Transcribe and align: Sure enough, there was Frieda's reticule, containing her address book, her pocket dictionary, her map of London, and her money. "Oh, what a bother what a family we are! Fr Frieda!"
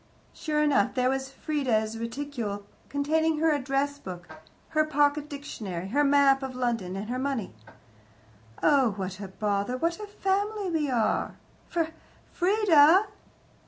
Sure 0.33 0.63
enough, 0.63 0.95
there 0.95 1.11
was 1.11 1.29
Frieda's 1.29 1.95
reticule, 1.95 2.65
containing 2.89 3.37
her 3.37 3.51
address 3.53 3.99
book, 3.99 4.27
her 4.69 4.83
pocket 4.83 5.29
dictionary, 5.29 5.89
her 5.89 6.03
map 6.03 6.41
of 6.41 6.55
London, 6.55 6.95
and 6.95 7.07
her 7.07 7.19
money. 7.19 7.53
"Oh, 8.63 8.93
what 8.93 9.19
a 9.19 9.27
bother 9.27 9.77
what 9.77 9.99
a 9.99 10.07
family 10.07 10.71
we 10.71 10.89
are! 10.89 11.35
Fr 11.69 11.83
Frieda!" 12.31 13.09